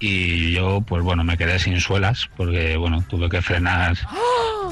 [0.00, 3.96] y yo pues bueno me quedé sin suelas porque bueno tuve que frenar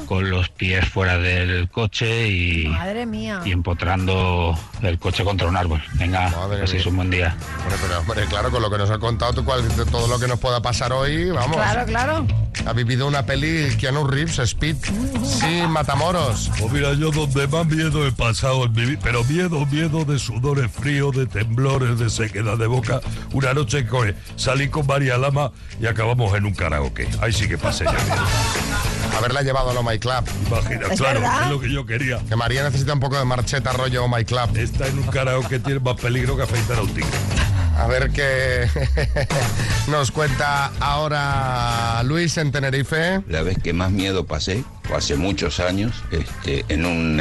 [0.05, 3.41] con los pies fuera del coche y, Madre mía.
[3.43, 5.83] y empotrando el coche contra un árbol.
[5.95, 6.27] Venga,
[6.63, 7.35] así es un buen día.
[7.63, 10.17] Hombre, pero hombre, claro, con lo que nos ha contado tú, cual- de todo lo
[10.17, 11.57] que nos pueda pasar hoy, vamos.
[11.57, 12.25] Claro, claro.
[12.67, 14.75] Ha vivido una peli Keanu Reeves, Speed.
[15.23, 16.51] Sí, Matamoros.
[16.59, 20.19] Pues mira, yo donde más miedo he pasado en mi vida, pero miedo, miedo de
[20.19, 22.99] sudores fríos, de temblores, de sequedad de boca.
[23.31, 27.07] Una noche que salí con María Lama y acabamos en un karaoke.
[27.21, 28.25] Ahí sí que pasé ya miedo.
[29.17, 30.25] Haberla llevado al Oh My Club.
[30.47, 31.43] Imagina, ¿Es claro, verdad?
[31.45, 32.19] es lo que yo quería.
[32.27, 34.57] Que María necesita un poco de marcheta rollo Oh My Club.
[34.57, 37.07] Está en un karaoke tiene más peligro que afeitar a un tigre.
[37.77, 38.67] A ver qué
[39.87, 43.21] nos cuenta ahora Luis en Tenerife.
[43.27, 44.63] La vez que más miedo pasé,
[44.95, 47.17] hace muchos años, este, en un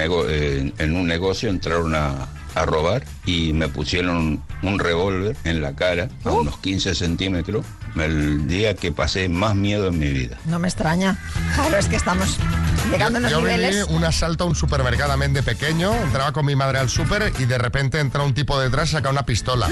[1.07, 2.26] negocio entraron a,
[2.57, 7.64] a robar y me pusieron un revólver en la cara a unos 15 centímetros.
[7.96, 10.38] El día que pasé más miedo en mi vida.
[10.46, 11.18] No me extraña.
[11.54, 12.36] Claro, es que estamos
[12.90, 13.86] llegando a unos Yo viví niveles.
[13.88, 17.44] un asalto a un supermercado también de pequeño, entraba con mi madre al súper y
[17.44, 19.68] de repente entra un tipo detrás y saca una pistola.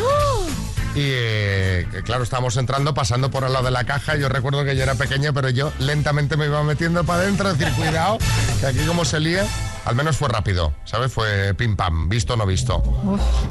[0.94, 4.14] Y eh, claro, estábamos entrando, pasando por al lado de la caja.
[4.16, 7.72] Yo recuerdo que yo era pequeño, pero yo lentamente me iba metiendo para adentro, decir,
[7.74, 8.18] cuidado,
[8.60, 9.44] que aquí como se lía,
[9.86, 11.12] al menos fue rápido, ¿sabes?
[11.12, 12.80] Fue pim pam, visto no visto.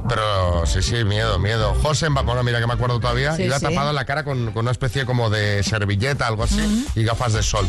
[0.08, 1.76] Pero sí, sí, miedo, miedo.
[1.82, 3.66] José, bueno, mira que me acuerdo todavía, Sí, iba sí.
[3.66, 7.44] tapado la cara con, con una especie como de servilleta, algo así, y gafas de
[7.44, 7.68] sol.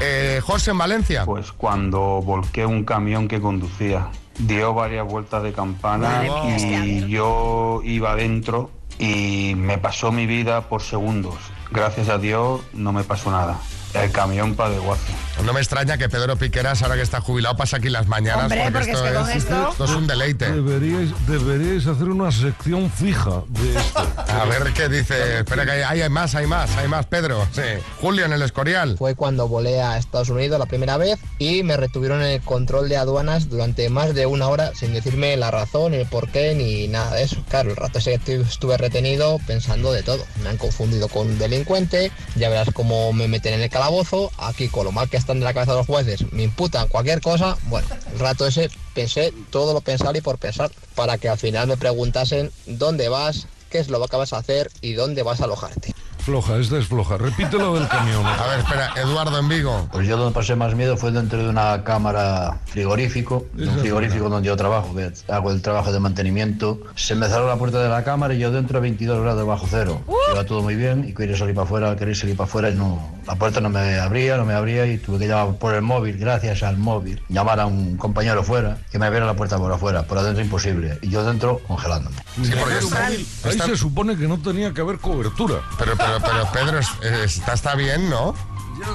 [0.00, 1.24] Eh, José, en Valencia.
[1.24, 4.08] Pues cuando volqué un camión que conducía.
[4.38, 10.26] Dio varias vueltas de campana Madre mía, y yo iba adentro y me pasó mi
[10.26, 11.36] vida por segundos.
[11.70, 13.58] Gracias a Dios no me pasó nada.
[14.02, 15.02] El camión para de guazo.
[15.44, 18.44] No me extraña que Pedro Piqueras, ahora que está jubilado, pasa aquí las mañanas.
[18.44, 20.50] Hombre, porque es que con esto- esto es un deleite.
[20.50, 24.00] Deberíais, deberíais hacer una sección fija de esto.
[24.28, 25.38] A ver qué dice.
[25.40, 27.46] Espera, que hay, hay más, hay más, hay más, Pedro.
[27.52, 27.60] Sí.
[28.00, 28.96] Julio en el Escorial.
[28.96, 32.88] Fue cuando volé a Estados Unidos la primera vez y me retuvieron en el control
[32.88, 36.88] de aduanas durante más de una hora sin decirme la razón, el por qué ni
[36.88, 37.36] nada de eso.
[37.50, 40.24] Claro, el rato ese que estu- estuve retenido pensando de todo.
[40.42, 44.32] Me han confundido con un delincuente, ya verás cómo me meten en el calabozo.
[44.38, 47.56] Aquí, con lo mal que están de la cabeza los jueces, me imputan cualquier cosa.
[47.64, 51.68] Bueno, el rato ese pensé todo lo pensar y por pensar para que al final
[51.68, 55.44] me preguntasen dónde vas, qué es lo que vas a hacer y dónde vas a
[55.44, 55.94] alojarte.
[56.26, 57.16] Floja, esta es floja.
[57.18, 58.26] Repítelo del camión.
[58.26, 59.88] A ver, espera, Eduardo en Vigo.
[59.92, 64.28] Pues yo donde pasé más miedo fue dentro de una cámara frigorífico, de un frigorífico
[64.28, 66.80] donde yo trabajo, que hago el trabajo de mantenimiento.
[66.96, 69.68] Se me cerró la puerta de la cámara y yo dentro a 22 grados bajo
[69.70, 70.00] cero.
[70.32, 73.08] Iba todo muy bien y quería salir para afuera, quería salir para afuera y no,
[73.24, 76.18] la puerta no me abría, no me abría y tuve que llamar por el móvil,
[76.18, 80.02] gracias al móvil, llamar a un compañero fuera que me abriera la puerta por afuera,
[80.02, 80.98] por adentro imposible.
[81.02, 82.16] Y yo dentro congelándome.
[82.42, 85.60] Sí, porque está, Ahí está- se supone que no tenía que haber cobertura.
[85.78, 88.34] pero, pero, pero, Pedro, es- está, está bien, ¿no?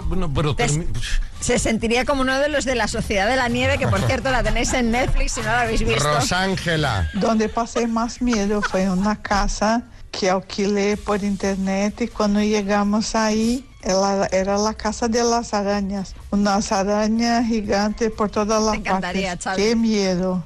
[0.05, 0.87] bueno, pero Te-
[1.39, 4.29] Se sentiría como uno de los de la Sociedad de la Nieve, que por cierto
[4.29, 6.03] la tenéis en Netflix si no la habéis visto.
[6.03, 7.09] Rosángela.
[7.15, 13.15] Donde pasé más miedo fue en una casa que alquilé por internet y cuando llegamos
[13.15, 19.29] ahí era, era la casa de las arañas, unas arañas gigantes por todas las encantaría,
[19.29, 19.43] partes.
[19.45, 19.63] Xavi.
[19.63, 20.45] Qué miedo.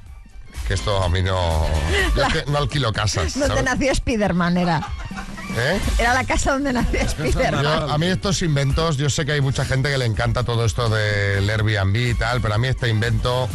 [0.68, 1.66] Que esto a mí no.
[2.16, 3.34] Yo es que no alquilo casas.
[3.38, 3.64] Donde ¿sabes?
[3.66, 4.88] nació Spiderman era.
[5.58, 5.80] ¿Eh?
[6.00, 7.66] Era la casa donde nació Yo, Spiderman.
[7.90, 10.90] a mí estos inventos, yo sé que hay mucha gente que le encanta todo esto
[10.90, 13.48] del Airbnb y tal, pero a mí este invento,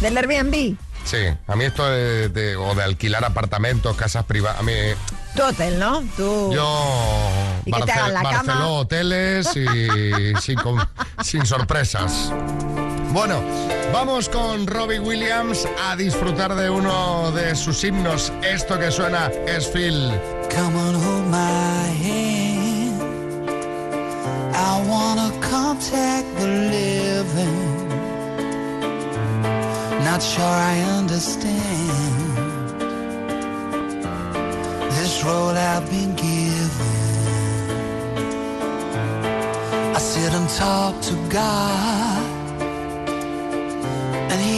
[0.00, 0.76] Del Airbnb.
[1.04, 1.16] sí,
[1.46, 4.72] a mí esto de, de- o de alquilar apartamentos, casas privadas, a mí
[5.34, 6.02] Tu hotel, ¿no?
[6.16, 6.52] Tú.
[6.52, 7.30] yo
[7.64, 8.42] Y que te hagan la cama.
[8.42, 10.34] Barceló hoteles y
[11.24, 12.32] sin sorpresas.
[13.12, 13.42] Bueno,
[13.92, 18.32] vamos con Robbie Williams a disfrutar de uno de sus himnos.
[18.42, 20.12] Esto que suena es Phil.
[20.54, 23.00] Come on, hold my hand.
[24.54, 27.88] I wanna contact the living.
[30.04, 32.30] Not sure I understand
[34.90, 36.70] this role I've been given.
[39.94, 42.19] I sit and talk to God,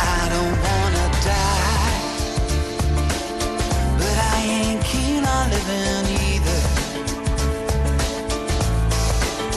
[0.00, 2.00] I don't wanna die,
[3.98, 6.60] but I ain't keen on living either.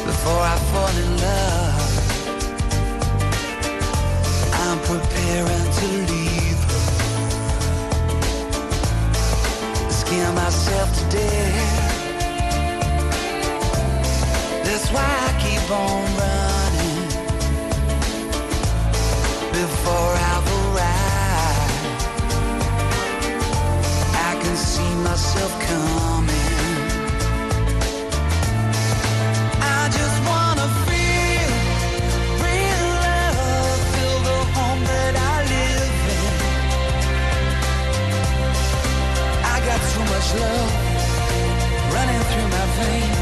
[0.06, 1.23] Before I fall in love,
[15.74, 17.08] on running
[19.60, 21.96] before I've arrived.
[24.30, 26.78] I can see myself coming.
[29.78, 31.52] I just wanna feel
[32.46, 36.32] real love, feel the home that I live in.
[39.54, 40.72] I got too much love
[41.96, 43.13] running through my veins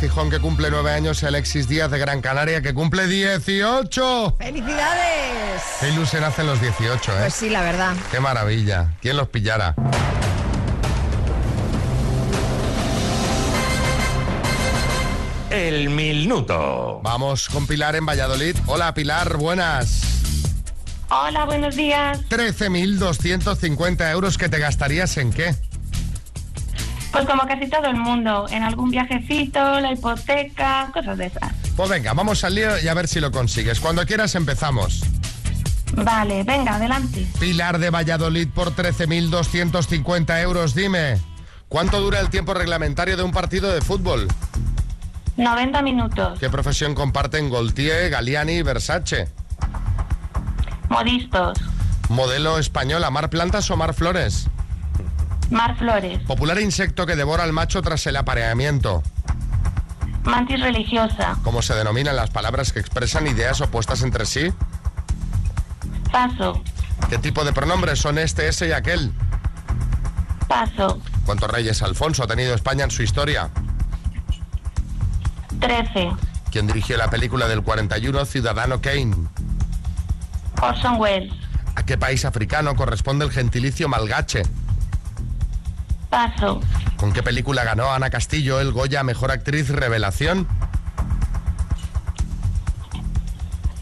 [0.00, 4.36] Gijón que cumple nueve años y Alexis Díaz de Gran Canaria que cumple 18.
[4.38, 5.62] ¡Felicidades!
[5.78, 7.16] Qué ilusión hacen los 18, ¿eh?
[7.20, 7.94] Pues sí, la verdad.
[8.10, 8.94] Qué maravilla.
[9.02, 9.74] ¿Quién los pillara?
[15.50, 17.00] El minuto.
[17.02, 18.56] Vamos con Pilar en Valladolid.
[18.66, 20.00] Hola Pilar, buenas.
[21.10, 22.20] Hola, buenos días.
[22.30, 25.54] 13.250 euros que te gastarías en qué?
[27.12, 31.52] Pues como casi todo el mundo, en algún viajecito, la hipoteca, cosas de esas.
[31.76, 33.80] Pues venga, vamos al lío y a ver si lo consigues.
[33.80, 35.02] Cuando quieras empezamos.
[35.92, 37.26] Vale, venga, adelante.
[37.40, 40.74] Pilar de Valladolid por 13.250 euros.
[40.74, 41.18] Dime,
[41.68, 44.28] ¿cuánto dura el tiempo reglamentario de un partido de fútbol?
[45.36, 46.38] 90 minutos.
[46.38, 49.28] ¿Qué profesión comparten Gaultier, Galliani y Versace?
[50.88, 51.58] Modistos.
[52.08, 54.48] Modelo español, ¿amar plantas o amar flores?
[55.50, 56.20] Mar Flores.
[56.20, 59.02] Popular insecto que devora al macho tras el apareamiento.
[60.24, 61.36] Mantis religiosa.
[61.42, 64.52] ¿Cómo se denominan las palabras que expresan ideas opuestas entre sí?
[66.12, 66.62] Paso.
[67.08, 69.12] ¿Qué tipo de pronombres son este, ese y aquel?
[70.46, 71.00] Paso.
[71.24, 73.50] ¿Cuántos reyes Alfonso ha tenido España en su historia?
[75.60, 76.10] 13.
[76.50, 79.14] ¿Quién dirigió la película del 41 Ciudadano Kane?
[80.60, 81.32] Orson Welles.
[81.76, 84.42] ¿A qué país africano corresponde el gentilicio malgache?
[86.10, 86.60] Paso.
[86.96, 90.48] ¿Con qué película ganó Ana Castillo el Goya Mejor Actriz Revelación?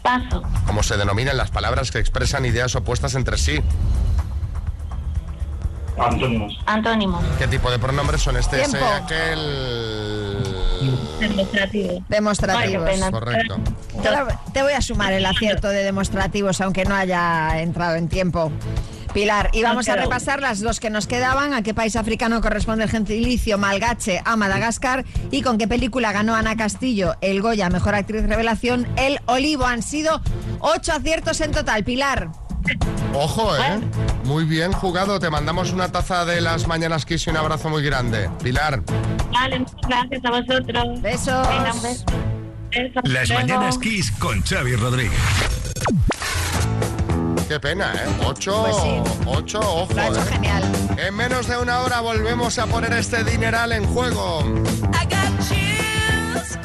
[0.03, 0.43] Paso.
[0.67, 3.59] ¿Cómo se denominan las palabras que expresan ideas opuestas entre sí?
[5.97, 6.57] Antónimos.
[6.65, 7.25] Antónimos.
[7.37, 9.39] ¿Qué tipo de pronombres son este, ese aquel?
[11.19, 12.05] Demostrativo.
[12.07, 12.89] Demostrativos.
[12.89, 13.11] Pena.
[13.11, 13.57] Correcto.
[14.53, 18.51] Te voy a sumar el acierto de demostrativos, aunque no haya entrado en tiempo.
[19.13, 21.53] Pilar, y vamos a repasar las dos que nos quedaban.
[21.53, 25.05] ¿A qué país africano corresponde el gentilicio malgache a Madagascar?
[25.31, 28.87] ¿Y con qué película ganó Ana Castillo el Goya Mejor Actriz Revelación?
[28.97, 29.65] El Olivo.
[29.65, 30.21] Han sido
[30.59, 31.83] ocho aciertos en total.
[31.83, 32.29] Pilar.
[33.13, 33.79] Ojo, ¿eh?
[34.25, 35.19] Muy bien jugado.
[35.19, 38.29] Te mandamos una taza de las mañanas Kiss y un abrazo muy grande.
[38.43, 38.83] Pilar.
[39.31, 41.01] Vale, muchas gracias a vosotros.
[41.01, 41.47] Besos.
[41.47, 42.05] Venga, un beso.
[42.71, 43.03] Besos.
[43.03, 45.58] Las mañanas Kiss con Xavi Rodríguez.
[47.49, 48.07] Qué pena, ¿eh?
[48.27, 49.01] Ocho, Pues sí.
[49.25, 49.91] ocho, ojo.
[49.95, 50.25] Lo ha hecho ¿eh?
[50.33, 50.63] genial.
[50.97, 54.41] En menos de una hora volvemos a poner este dineral en juego.
[54.93, 56.59] I got chills,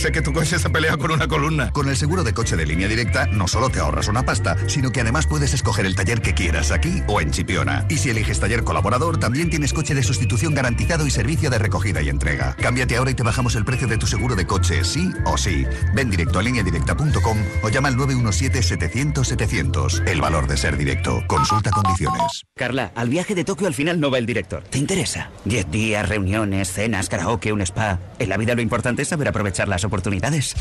[0.00, 1.70] Parece que tu coche se ha peleado con una columna.
[1.72, 4.92] Con el seguro de coche de línea directa, no solo te ahorras una pasta, sino
[4.92, 7.84] que además puedes escoger el taller que quieras aquí o en Chipiona.
[7.90, 12.00] Y si eliges taller colaborador, también tienes coche de sustitución garantizado y servicio de recogida
[12.00, 12.56] y entrega.
[12.56, 15.66] Cámbiate ahora y te bajamos el precio de tu seguro de coche, sí o sí.
[15.94, 20.08] Ven directo a lineadirecta.com o llama al 917-700-700.
[20.08, 21.22] El valor de ser directo.
[21.26, 22.46] Consulta condiciones.
[22.56, 24.62] Carla, al viaje de Tokio al final no va el director.
[24.62, 25.28] ¿Te interesa?
[25.44, 27.98] Diez días, reuniones, cenas, karaoke, un spa.
[28.18, 29.89] En la vida lo importante es saber aprovechar las oportunidades.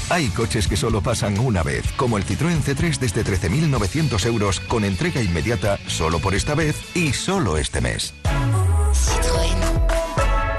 [0.09, 4.83] Hay coches que solo pasan una vez, como el Citroën C3 desde 13.900 euros con
[4.83, 8.13] entrega inmediata solo por esta vez y solo este mes.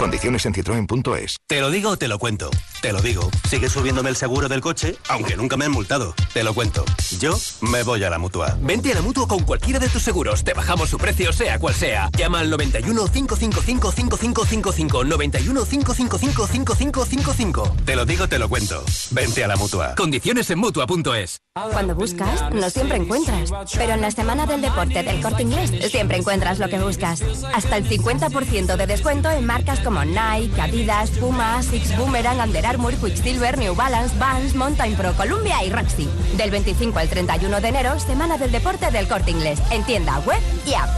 [0.00, 1.36] Condiciones en citroen.es.
[1.46, 2.48] Te lo digo o te lo cuento.
[2.80, 3.30] Te lo digo.
[3.46, 6.14] Sigue subiéndome el seguro del coche, aunque nunca me han multado.
[6.32, 6.86] Te lo cuento.
[7.18, 8.56] Yo me voy a la mutua.
[8.62, 10.42] Vente a la mutua con cualquiera de tus seguros.
[10.42, 12.08] Te bajamos su precio, sea cual sea.
[12.16, 15.04] Llama al 91 555 5555.
[15.04, 17.76] 91 555 5555.
[17.84, 18.82] Te lo digo, te lo cuento.
[19.10, 19.94] Vente a la mutua.
[19.96, 21.42] Condiciones en mutua.es.
[21.52, 23.50] Cuando buscas, no siempre encuentras.
[23.76, 27.22] Pero en la semana del deporte del corte inglés, siempre encuentras lo que buscas.
[27.52, 32.94] Hasta el 50% de descuento en marcas como Nike, Adidas, Puma, Six Boomerang, Under Armour,
[32.94, 36.08] Quicksilver, New Balance, Vans, Mountain Pro, Columbia y Roxy.
[36.36, 39.60] Del 25 al 31 de enero, semana del deporte del corte inglés.
[39.70, 40.88] En tienda web y app.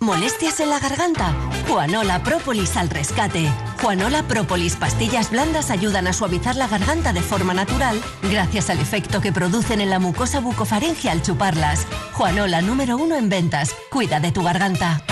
[0.00, 1.34] ¿Molestias en la garganta?
[1.66, 3.50] Juanola Propolis al rescate.
[3.80, 9.22] Juanola Propolis pastillas blandas ayudan a suavizar la garganta de forma natural gracias al efecto
[9.22, 11.86] que producen en la mucosa bucofaringe al chuparlas.
[12.12, 13.74] Juanola número uno en ventas.
[13.90, 15.02] Cuida de tu garganta.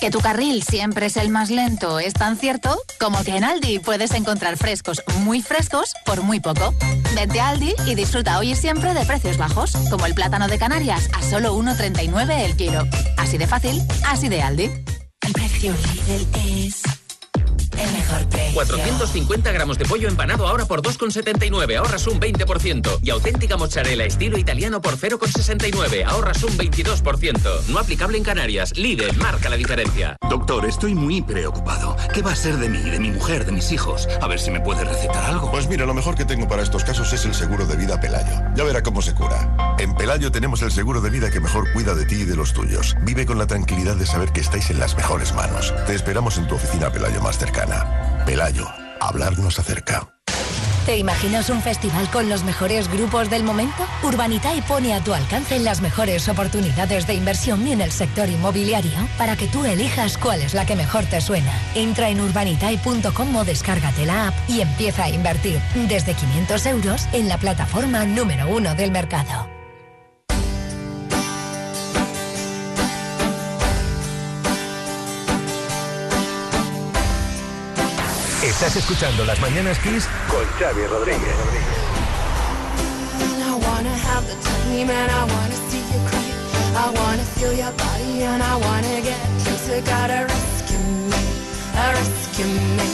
[0.00, 3.80] Que tu carril siempre es el más lento es tan cierto como que en Aldi
[3.80, 6.72] puedes encontrar frescos muy frescos por muy poco.
[7.16, 10.58] Vete a Aldi y disfruta hoy y siempre de precios bajos, como el plátano de
[10.58, 12.84] Canarias a solo 1,39 el kilo.
[13.16, 14.70] Así de fácil, así de Aldi.
[15.22, 16.82] El precio Lidl es
[17.80, 18.54] el mejor precio.
[18.54, 22.98] 450 gramos de pollo empanado ahora por 2,79, ahorras un 20%.
[23.02, 27.66] Y auténtica mozzarella estilo italiano por 0,69, ahorras un 22%.
[27.68, 28.76] No aplicable en Canarias.
[28.76, 30.16] Lidl marca la diferencia.
[30.28, 31.96] Doctor, estoy muy preocupado.
[32.12, 34.08] ¿Qué va a ser de mí, de mi mujer, de mis hijos?
[34.20, 35.50] A ver si me puede recetar algo.
[35.50, 38.42] Pues mira, lo mejor que tengo para estos casos es el seguro de vida Pelayo.
[38.54, 39.76] Ya verá cómo se cura.
[39.78, 42.52] En Pelayo tenemos el seguro de vida que mejor cuida de ti y de los
[42.52, 42.96] tuyos.
[43.02, 45.74] Vive con la tranquilidad de saber que estáis en las mejores manos.
[45.86, 47.67] Te esperamos en tu oficina Pelayo más cercana.
[48.26, 48.68] Pelayo,
[49.00, 50.06] hablar nos acerca.
[50.88, 53.84] ¿Te imaginas un festival con los mejores grupos del momento?
[54.02, 59.36] Urbanitae pone a tu alcance las mejores oportunidades de inversión en el sector inmobiliario para
[59.36, 61.52] que tú elijas cuál es la que mejor te suena.
[61.74, 67.28] Entra en urbanitae.com o descárgate la app y empieza a invertir desde 500 euros en
[67.28, 69.57] la plataforma número uno del mercado.
[78.48, 81.34] Estás escuchando Las Mañanas Kiss con Xavi Rodríguez.
[83.44, 86.24] I wanna have the time and I wanna see you cry.
[86.74, 89.82] I wanna feel your body and I wanna get closer.
[89.82, 90.78] Gotta rescue
[91.10, 91.22] me,
[91.76, 92.88] uh, rescue me,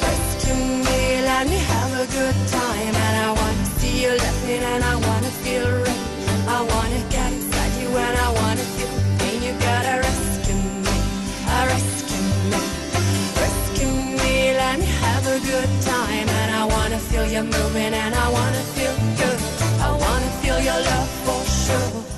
[0.00, 1.20] rescue me.
[1.22, 5.30] Let me have a good time and I wanna see you laughing and I wanna
[5.44, 6.02] feel right.
[6.48, 8.77] I wanna get inside you and I wanna
[16.98, 19.40] wanna feel you moving and I wanna feel good.
[19.80, 22.17] I wanna feel your love for sure.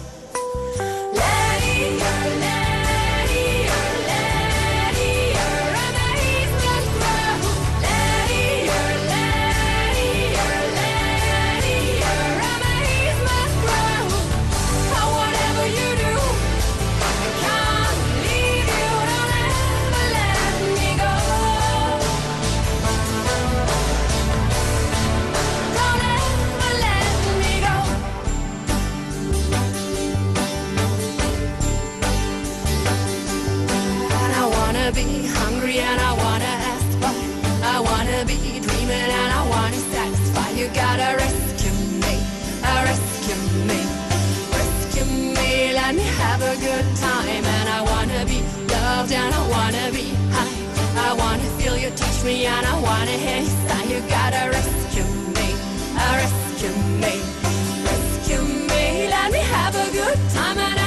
[52.00, 55.48] touch me and I wanna hear you that you gotta rescue me,
[56.02, 57.14] uh, rescue me,
[57.88, 59.08] rescue me.
[59.16, 60.79] Let me have a good time